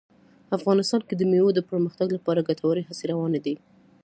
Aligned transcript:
افغانستان 0.57 1.01
کې 1.07 1.15
د 1.17 1.21
مېوو 1.31 1.55
د 1.55 1.59
پرمختګ 1.69 2.07
لپاره 2.17 2.45
ګټورې 2.49 2.87
هڅې 2.89 3.05
روانې 3.11 3.39
دي. 3.45 3.55